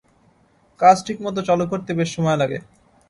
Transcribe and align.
কাজ 0.79 0.97
ঠিকমত 1.05 1.37
চালু 1.47 1.65
করতে 1.71 1.91
বেশ 1.99 2.09
সময় 2.15 2.37
লাগে। 2.37 2.57